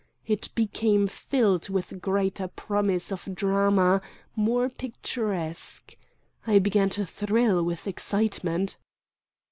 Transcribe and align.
It 0.25 0.49
became 0.55 1.05
filled 1.05 1.69
with 1.69 2.01
greater 2.01 2.47
promise 2.47 3.11
of 3.11 3.29
drama, 3.35 4.01
more 4.35 4.67
picturesque. 4.67 5.95
I 6.47 6.57
began 6.57 6.89
to 6.97 7.05
thrill 7.05 7.61
with 7.61 7.85
excitement. 7.85 8.77